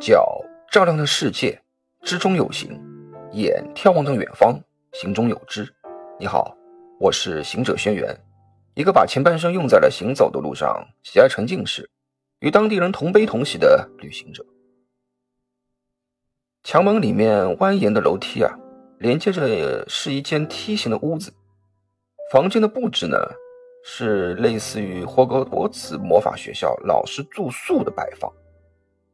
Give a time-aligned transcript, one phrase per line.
[0.00, 0.42] 脚
[0.72, 1.60] 照亮了世界，
[2.00, 2.70] 之中有形；
[3.32, 4.58] 眼眺望着远方，
[4.92, 5.70] 行中有知。
[6.18, 6.56] 你好，
[6.98, 8.16] 我是行者轩辕，
[8.72, 11.90] 一个把前半生用在了行走的路上，喜爱沉浸式，
[12.38, 14.42] 与当地人同悲同喜的旅行者。
[16.62, 18.50] 墙门里面蜿蜒的楼梯啊，
[19.00, 21.30] 连接着是一间梯形的屋子。
[22.32, 23.18] 房间的布置呢，
[23.84, 28.32] 是类似于霍格沃茨魔法学校老师住宿的摆放。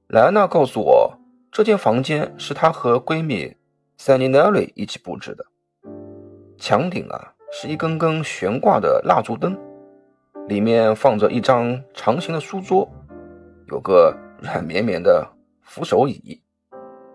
[0.09, 1.19] 莱安娜告诉我，
[1.51, 3.57] 这间房间是她和闺蜜
[3.99, 5.45] Sunny Nelly 一起布置的。
[6.57, 9.59] 墙顶啊是一根根悬挂的蜡烛灯，
[10.47, 12.89] 里面放着一张长形的书桌，
[13.67, 15.29] 有个软绵绵的
[15.63, 16.41] 扶手椅。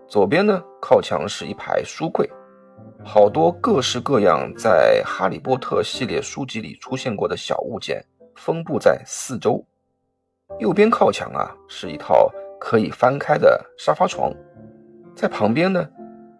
[0.06, 2.30] 左边呢靠墙是一排书柜，
[3.02, 8.04] 好多各式各样在《哈利波特》系列书籍里出现过的小物件
[8.36, 9.64] 分布在四周。
[10.58, 12.30] 右边靠墙啊是一套。
[12.64, 14.32] 可以翻开的沙发床，
[15.16, 15.84] 在旁边呢，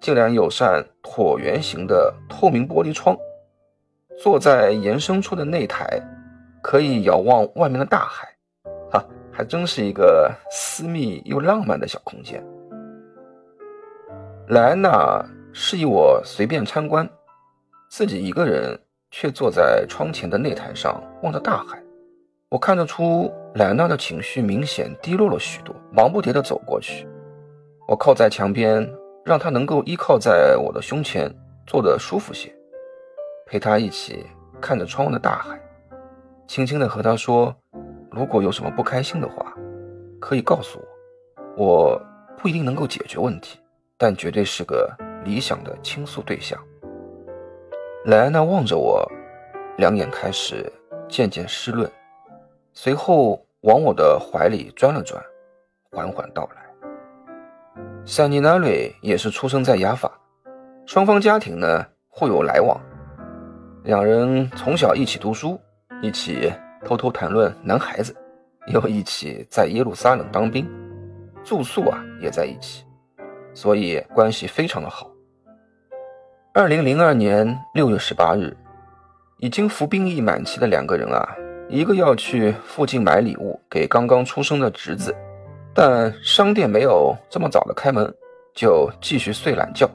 [0.01, 3.17] 竟然有扇椭圆形的透明玻璃窗。
[4.23, 6.01] 坐在延伸出的内台，
[6.63, 8.29] 可以遥望外面的大海。
[8.93, 12.41] 哈，还真是一个私密又浪漫的小空间。
[14.47, 17.09] 莱安娜示意我随便参观，
[17.91, 18.79] 自己一个人
[19.11, 21.82] 却坐在窗前的内台上望着大海。
[22.53, 27.09] 我看得出莱安娜的情绪明显低落了许多，忙不迭地走过去。
[27.89, 28.87] 我靠在墙边，
[29.25, 31.35] 让她能够依靠在我的胸前，
[31.67, 32.55] 坐得舒服些，
[33.47, 34.27] 陪她一起
[34.61, 35.59] 看着窗外的大海，
[36.47, 37.57] 轻轻地和她说
[38.13, 39.55] ：“如果有什么不开心的话，
[40.21, 40.85] 可以告诉我。
[41.57, 42.03] 我
[42.37, 43.59] 不一定能够解决问题，
[43.97, 46.63] 但绝对是个理想的倾诉对象。”
[48.05, 49.11] 莱安娜望着我，
[49.79, 50.71] 两眼开始
[51.09, 51.91] 渐渐湿润。
[52.75, 55.23] 随后往我的怀里钻了钻，
[55.91, 56.63] 缓缓道来。
[58.05, 60.11] 塞尼纳瑞也是出生在雅法，
[60.87, 62.81] 双方家庭呢互有来往，
[63.85, 65.61] 两人从小一起读书，
[66.01, 66.53] 一起
[66.85, 68.17] 偷偷谈论男孩子，
[68.69, 70.69] 又一起在耶路撒冷当兵，
[71.45, 72.85] 住宿啊也在一起，
[73.55, 75.11] 所以关系非常的好。
[76.55, 78.57] 二零零二年六月十八日，
[79.39, 81.37] 已经服兵役满期的两个人啊。
[81.73, 85.17] 一个要去附近买礼物给刚刚出生的侄子，
[85.73, 88.15] 但商店没有这么早的开门，
[88.55, 89.89] 就继续睡懒觉。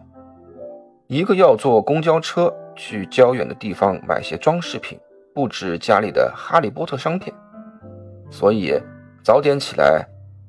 [1.05, 4.99] 一个要坐公交车去较远的地方买些装饰品，
[5.35, 7.31] 布置家里的哈利波特商店，
[8.31, 8.73] 所以
[9.23, 10.03] 早点起来，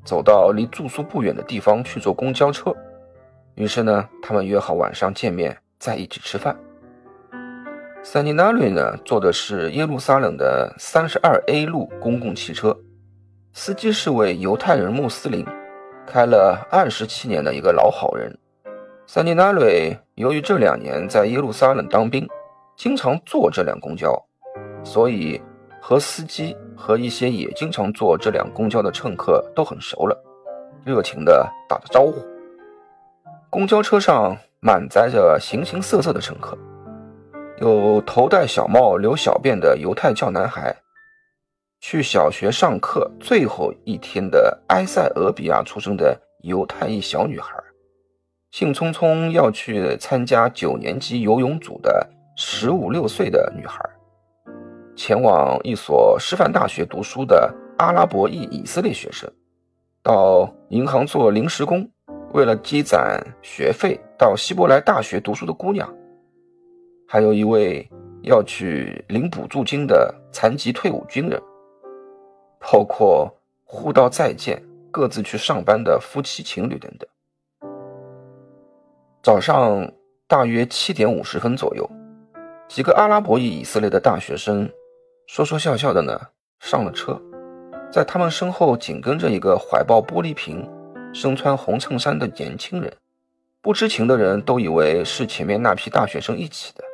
[0.07, 2.75] 走到离住宿不远的地方去坐公交车。
[3.55, 6.57] 于是呢，他们约好晚上见面，在一起吃饭。
[8.11, 12.75] Sani Nari 呢，坐的是耶路撒冷的三十二 A 路公共汽车，
[13.53, 15.45] 司机是位犹太人穆斯林，
[16.07, 18.35] 开了二十七年的一个老好人。
[19.07, 22.27] Sani Nari 由于这两年在耶路撒冷当兵，
[22.79, 24.19] 经常坐这辆公交，
[24.83, 25.39] 所以
[25.79, 30.19] 和司机和一些也经常坐这辆公交的乘客都很熟了，
[30.83, 32.27] 热情地打着招呼。
[33.51, 36.57] 公交车上满载着形形色色的乘客。
[37.61, 40.77] 有头戴小帽留小辫的犹太教男孩，
[41.81, 47.53] 去小学上课最后一天的埃塞俄比亚出生的犹太裔小女孩，
[48.53, 53.85] 兴冲冲要去参加九年级游泳组的十五六岁的女孩，
[54.95, 59.29] 前往一所师范大学读书的阿拉伯裔以色列学生，
[60.01, 61.91] 到银行做临时工，
[62.35, 65.93] 为了积攒学费到希伯来大学读书的姑娘。
[67.11, 67.89] 还有一位
[68.21, 71.41] 要去领补助金的残疾退伍军人，
[72.61, 77.09] 包括互道再见、各自去上班的夫妻情侣等等。
[79.23, 79.91] 早上
[80.27, 81.91] 大约七点五十分左右，
[82.69, 84.71] 几个阿拉伯裔以色列的大学生
[85.27, 86.21] 说说笑笑的呢
[86.61, 87.19] 上了车，
[87.91, 90.63] 在他们身后紧跟着一个怀抱玻璃瓶、
[91.15, 92.93] 身穿红衬衫的年轻人，
[93.63, 96.85] 不知情的人都以为是前面那批大学生一起的。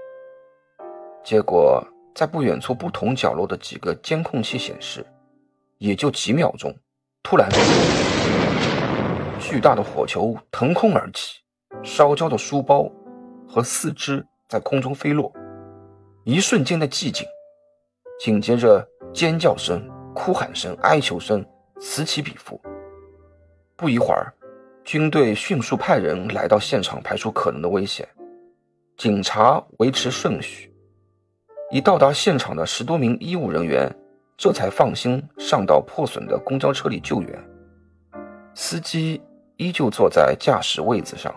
[1.25, 1.83] 结果，
[2.15, 5.05] 在不远处不同角落的几个监控器显示，
[5.79, 6.77] 也就几秒钟，
[7.23, 7.49] 突然，
[9.41, 11.41] 巨大的火球腾空而起，
[11.83, 12.93] 烧焦的书包
[13.49, 15.33] 和四肢在空中飞落，
[16.25, 17.27] 一瞬间的寂静，
[18.21, 19.83] 紧接着尖叫声、
[20.15, 21.43] 哭喊声、哀求声
[21.81, 22.61] 此起彼伏。
[23.77, 24.31] 不一会儿，
[24.85, 28.07] 军队迅速派人来到现场排除可能的危险，
[28.99, 30.71] 警察维持顺序。
[31.75, 33.93] 已到达现场的十多名医务人员，
[34.37, 37.45] 这才放心上到破损的公交车里救援。
[38.55, 39.21] 司机
[39.57, 41.35] 依旧坐在驾驶位子上，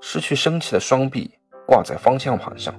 [0.00, 1.28] 失去生气的双臂
[1.66, 2.72] 挂在方向盘上，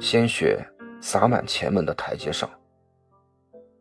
[0.00, 0.66] 鲜血
[1.02, 2.48] 洒满前门的台阶上。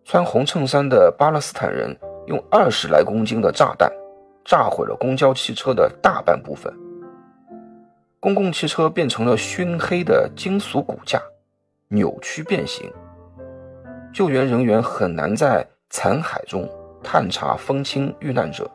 [0.04, 1.98] 穿红衬衫的巴勒斯坦人
[2.28, 3.90] 用二十来公斤的炸弹
[4.44, 6.70] 炸毁了公交汽车的大半部分，
[8.20, 11.18] 公共汽车变成了熏黑的金属骨架，
[11.94, 12.92] 扭曲变形。
[14.12, 16.68] 救援人员很难在残骸中
[17.04, 18.70] 探查分清遇难者，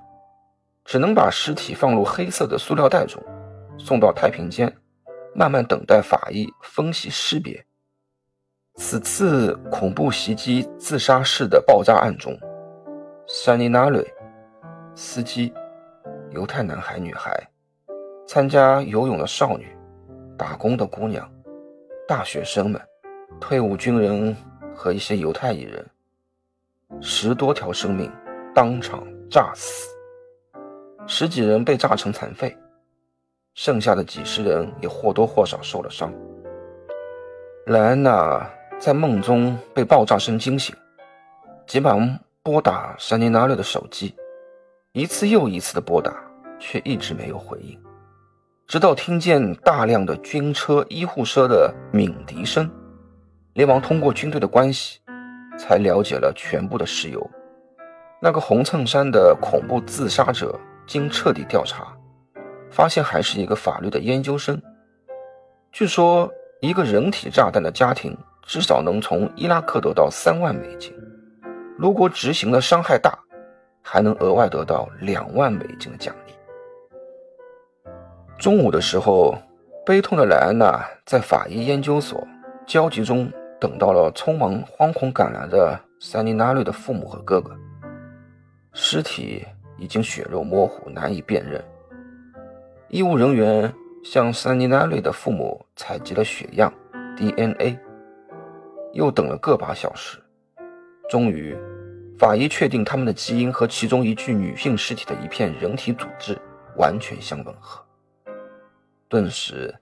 [0.84, 3.20] 只能把尸体放入黑色的塑料袋中，
[3.76, 4.72] 送到太平间，
[5.34, 7.64] 慢慢等待法医分析识别。
[8.76, 12.38] 此次恐怖袭击自杀式的爆炸案中，
[13.26, 14.06] 山尼纳瑞、
[14.94, 15.52] 司机、
[16.30, 17.32] 犹太男孩、女孩、
[18.28, 19.76] 参加游泳的少女、
[20.36, 21.28] 打工的姑娘、
[22.06, 22.80] 大学生们、
[23.40, 24.36] 退伍军人
[24.74, 25.86] 和一些犹太裔人，
[27.00, 28.10] 十多条生命
[28.54, 29.88] 当场炸死，
[31.06, 32.56] 十几人被炸成残废，
[33.54, 36.12] 剩下的几十人也或多或少受了伤。
[37.66, 38.48] 莱安娜。
[38.80, 40.72] 在梦中被爆炸声惊醒，
[41.66, 44.14] 急忙拨打山尼纳略的手机，
[44.92, 46.14] 一次又一次的拨打，
[46.60, 47.76] 却一直没有回应。
[48.68, 52.70] 直到听见大量的军车、医护车的鸣笛声，
[53.58, 55.00] 连忙通过军队的关系，
[55.58, 57.28] 才了解了全部的事由。
[58.22, 60.56] 那个红衬衫的恐怖自杀者，
[60.86, 61.92] 经彻底调查，
[62.70, 64.62] 发现还是一个法律的研究生。
[65.72, 68.16] 据说，一个人体炸弹的家庭。
[68.46, 70.90] 至少能从伊拉克得到三万美金，
[71.76, 73.12] 如果执行的伤害大，
[73.82, 76.32] 还能额外得到两万美金的奖励。
[78.38, 79.36] 中午的时候，
[79.84, 82.26] 悲痛的莱安娜在法医研究所
[82.66, 87.56] 焦急中等到了匆忙惶恐赶来的塞尼纳瑞的父母和哥哥。
[88.72, 89.44] 尸体
[89.76, 91.62] 已经血肉模糊，难以辨认。
[92.88, 93.72] 医务人员
[94.04, 96.72] 向塞尼纳瑞的父母采集了血样、
[97.16, 97.78] DNA。
[98.94, 100.18] 又等了个把小时，
[101.10, 101.56] 终于，
[102.18, 106.36] 法医确定他们的基因和其中一具女性尸体的一片人体组织
[106.76, 107.84] 完全相吻合。
[109.08, 109.74] 顿时，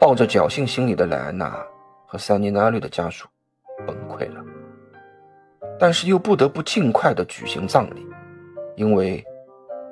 [0.00, 1.64] 抱着侥幸心理的莱安娜
[2.10, 3.28] 和桑尼纳律的家属
[3.86, 4.44] 崩溃了。
[5.78, 8.04] 但是又不得不尽快的举行葬礼，
[8.74, 9.24] 因为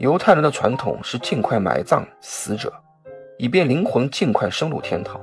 [0.00, 2.72] 犹太人的传统是尽快埋葬死者，
[3.38, 5.20] 以便灵魂尽快升入天堂。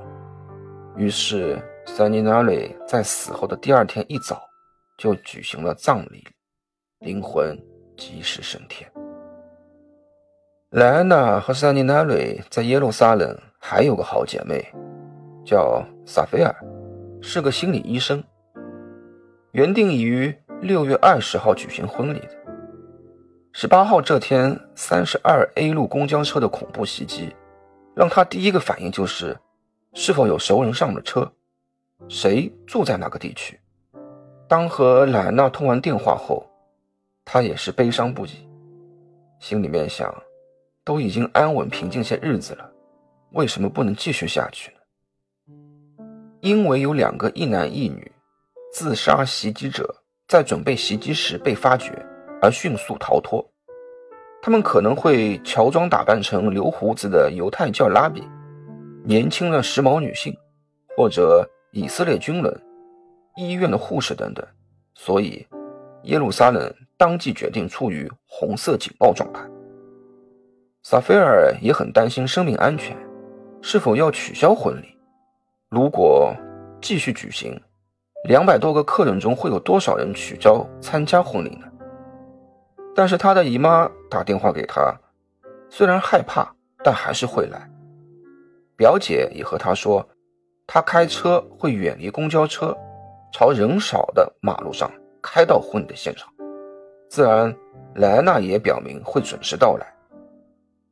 [0.96, 1.62] 于是。
[1.88, 4.42] 塞尼纳雷在死后的第二天一早
[4.98, 6.26] 就举行了葬礼，
[6.98, 7.56] 灵魂
[7.96, 8.90] 及时升天。
[10.70, 14.60] 莱安娜和塞尼纳瑞在耶路撒冷还有个好姐妹，
[15.44, 16.52] 叫萨菲尔，
[17.28, 18.22] 是个心理医生。
[19.50, 22.30] 原定于六月二十号举行婚礼的，
[23.52, 27.34] 十八号这天三十二 A 路公交车的恐怖袭击，
[27.96, 29.36] 让他第一个反应就是
[29.92, 31.28] 是否有熟人上了车。
[32.08, 33.58] 谁住在哪个地区？
[34.46, 36.48] 当和莱娜通完电话后，
[37.24, 38.48] 他也是悲伤不已，
[39.40, 40.14] 心里面想：
[40.84, 42.70] 都已经安稳平静些日子了，
[43.32, 44.75] 为什么不能继续下去？
[46.46, 48.12] 因为有两个一男一女
[48.72, 49.92] 自杀袭击者
[50.28, 51.90] 在准备袭击时被发觉
[52.40, 53.44] 而迅速逃脱，
[54.40, 58.22] 他们可能会乔装打扮成留胡子的犹太教拉比、
[59.04, 60.32] 年轻的时髦女性，
[60.96, 61.44] 或者。
[61.72, 62.62] 以色列军人、
[63.36, 64.46] 医院的护士等等，
[64.94, 65.46] 所以
[66.04, 69.42] 耶路撒冷当即决定处于红色警报状态。
[70.82, 72.96] 萨菲尔也很担心生命安全，
[73.60, 74.95] 是否要取消婚礼？
[75.68, 76.34] 如果
[76.80, 77.60] 继续举行，
[78.24, 81.66] 两百多个客人中会有多少人取消参加婚礼呢？
[82.94, 84.94] 但是他的姨妈打电话给他，
[85.68, 86.54] 虽然害怕，
[86.84, 87.68] 但还是会来。
[88.76, 90.06] 表姐也和他说。
[90.68, 92.76] 他开车会远离公交车，
[93.32, 94.90] 朝人少的马路上
[95.22, 96.28] 开到婚礼的现场。
[97.08, 97.56] 自然，
[97.94, 99.86] 莱娜也表明会准时到来。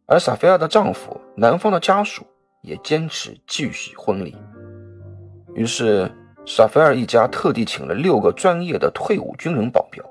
[0.06, 2.24] 而萨菲亚的丈夫、男方的家属
[2.62, 4.36] 也坚持继续婚礼。
[5.54, 6.10] 于是，
[6.44, 10.04] 萨菲尔一家特地请了六个专业的退伍军人保镖。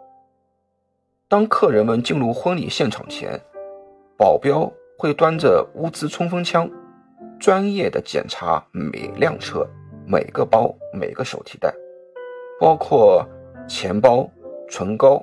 [1.27, 3.39] 当客人们进入婚礼现场前，
[4.17, 6.69] 保镖会端着乌兹冲锋枪。
[7.39, 9.67] 专业的检查每辆车、
[10.07, 11.73] 每个包、每个手提袋，
[12.57, 13.27] 包括
[13.67, 14.29] 钱包、
[14.69, 15.21] 唇膏、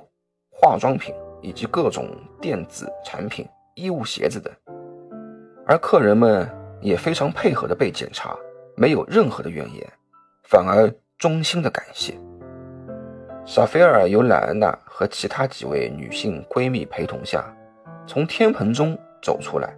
[0.51, 4.53] 化妆品以及各种电子产品、衣物、鞋子等。
[5.65, 6.47] 而客人们
[6.79, 8.37] 也非常配合的被检查，
[8.75, 9.91] 没有任何的怨言，
[10.51, 12.13] 反而衷心的感谢。
[13.45, 17.45] 萨菲尔由莱安娜和其他几位女性闺蜜陪同下，
[18.05, 19.73] 从天棚中走出来。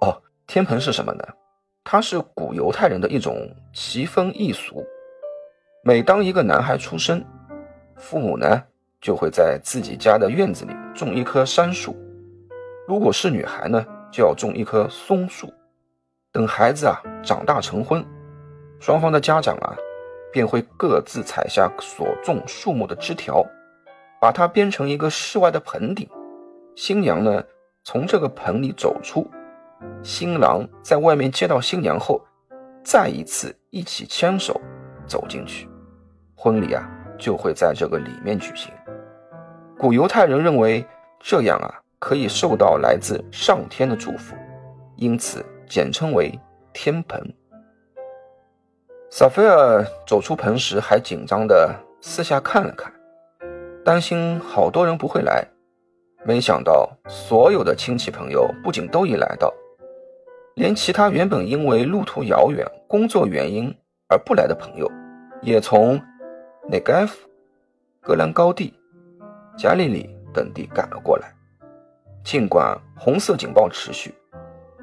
[0.00, 1.24] 哦，天棚是什么呢？
[1.84, 4.82] 它是古犹太人的一种奇风异俗。
[5.84, 7.22] 每当一个男孩出生，
[7.96, 8.62] 父母呢
[9.02, 11.92] 就会在自己家的院子里种一棵杉树；
[12.88, 15.52] 如果是女孩呢，就要种一棵松树。
[16.32, 18.02] 等孩子啊长大成婚，
[18.80, 19.76] 双方的家长啊
[20.36, 23.42] 便会各自采下所种树木的枝条，
[24.20, 26.06] 把它编成一个室外的盆顶。
[26.74, 27.42] 新娘呢
[27.84, 29.26] 从这个盆里走出，
[30.02, 32.20] 新郎在外面接到新娘后，
[32.84, 34.60] 再一次一起牵手
[35.06, 35.66] 走进去，
[36.34, 36.86] 婚礼啊
[37.18, 38.70] 就会在这个里面举行。
[39.78, 40.86] 古犹太人认为
[41.18, 44.36] 这样啊可以受到来自上天的祝福，
[44.96, 45.42] 因此。
[45.68, 46.38] 简称为
[46.72, 47.20] 天盆。
[49.08, 52.92] 萨菲尔走出棚时，还紧张地四下看了看，
[53.84, 55.46] 担心好多人不会来。
[56.24, 59.54] 没想到，所有的亲戚朋友不仅都已来到，
[60.54, 63.72] 连其他原本因为路途遥远、工作原因
[64.08, 64.90] 而不来的朋友，
[65.40, 66.00] 也从
[66.68, 67.16] 内盖夫、
[68.00, 68.74] 格兰高地、
[69.56, 71.32] 加利里等地赶了过来。
[72.24, 74.12] 尽管红色警报持续。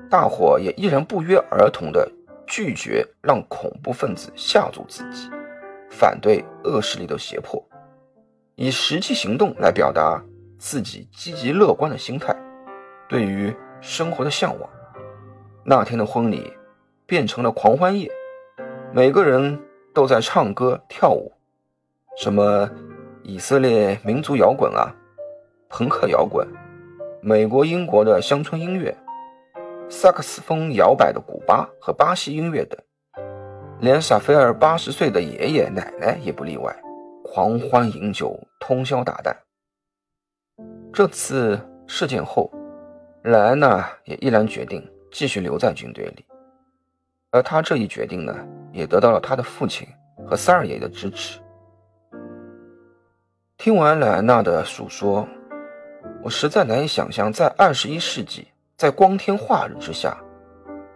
[0.10, 2.08] 大伙也依然不约而同地
[2.46, 5.30] 拒绝让恐怖分子吓住自己，
[5.90, 7.64] 反对恶势力的胁迫，
[8.56, 10.24] 以实际行动来表达
[10.58, 12.36] 自己积极乐观的心态，
[13.08, 14.70] 对于生活的向往。
[15.64, 16.54] 那天的婚礼
[17.06, 18.12] 变成了狂欢夜，
[18.94, 19.60] 每个人
[19.94, 21.32] 都在唱歌跳舞，
[22.18, 22.70] 什么
[23.24, 24.94] 以色列民族摇滚啊，
[25.70, 26.48] 朋克摇滚，
[27.22, 28.96] 美国、英国的乡村音乐。
[29.96, 32.78] 萨克斯风摇摆的古巴和巴西音乐等，
[33.80, 36.76] 连萨菲尔八十岁的爷爷奶奶也不例外，
[37.24, 39.34] 狂欢饮酒，通宵达旦。
[40.92, 42.52] 这次事件后，
[43.24, 46.26] 莱安娜也毅然决定继续留在军队里，
[47.30, 48.36] 而他这一决定呢，
[48.74, 49.88] 也得到了他的父亲
[50.28, 51.40] 和三二爷的支持。
[53.58, 55.26] 听完莱安娜的述说，
[56.24, 58.48] 我实在难以想象，在二十一世纪。
[58.84, 60.22] 在光天化日之下，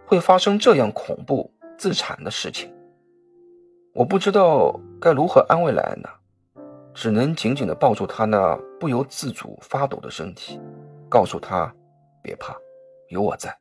[0.06, 2.70] 会发生这样恐怖自残的事情。
[3.94, 6.10] 我不知道该如何安慰莱安娜，
[6.92, 10.60] 只能紧紧地抱住她那不由自主发抖的身体，
[11.08, 11.74] 告诉她
[12.22, 12.54] 别怕，
[13.08, 13.58] 有我在。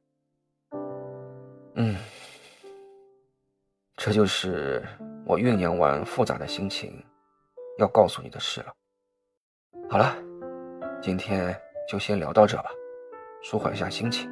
[1.76, 1.96] 嗯，
[3.96, 4.86] 这就是
[5.26, 7.02] 我酝酿完复杂的心情
[7.78, 8.74] 要告诉你的事了。
[9.90, 10.14] 好了，
[11.02, 11.58] 今天
[11.88, 12.70] 就先聊到这吧。
[13.42, 14.30] 舒缓一下心情，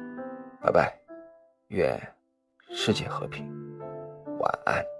[0.60, 0.98] 拜拜，
[1.68, 2.00] 愿
[2.70, 3.46] 世界和平，
[4.38, 4.95] 晚安。